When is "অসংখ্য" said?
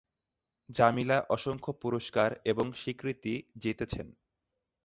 1.29-1.71